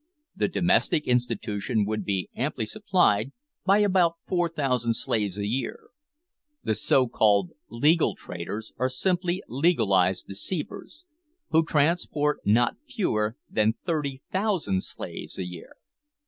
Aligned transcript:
The 0.35 0.47
"domestic 0.47 1.05
institution" 1.05 1.85
would 1.85 2.03
be 2.03 2.27
amply 2.35 2.65
supplied 2.65 3.33
by 3.67 3.77
about 3.77 4.15
4000 4.25 4.95
slaves 4.95 5.37
a 5.37 5.45
year. 5.45 5.89
The 6.63 6.73
so 6.73 7.07
called 7.07 7.51
legal 7.69 8.15
traders 8.15 8.73
are 8.79 8.89
simply 8.89 9.43
legalised 9.47 10.25
deceivers, 10.27 11.05
who 11.49 11.63
transport 11.63 12.39
not 12.43 12.77
fewer 12.83 13.37
than 13.47 13.75
30,000 13.85 14.81
slaves 14.81 15.37
a 15.37 15.45
year! 15.45 15.73